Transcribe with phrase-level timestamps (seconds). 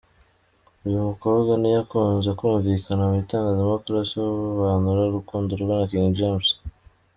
[0.85, 6.47] Uyu mukobwa ntiyakunze kumvikana mu itangazamakuru asobanura urukundo rwe na King James.